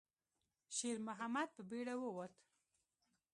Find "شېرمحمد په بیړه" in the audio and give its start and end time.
0.75-1.95